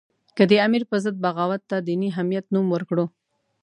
که 0.35 0.43
د 0.51 0.53
امیر 0.65 0.83
په 0.89 0.97
ضد 1.03 1.15
بغاوت 1.25 1.61
ته 1.69 1.77
دیني 1.87 2.09
حمیت 2.17 2.45
نوم 2.53 2.67
ورکړو. 2.71 3.05